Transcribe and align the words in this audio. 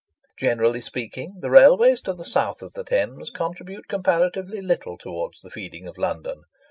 Generally 0.35 0.81
speaking, 0.81 1.37
the 1.41 1.51
railways 1.51 2.01
to 2.01 2.13
the 2.13 2.25
south 2.25 2.63
of 2.63 2.73
the 2.73 2.83
Thames 2.83 3.29
contribute 3.29 3.87
comparatively 3.87 4.59
little 4.59 4.97
towards 4.97 5.41
the 5.41 5.51
feeding 5.51 5.87
of 5.87 5.99
London. 5.99 6.41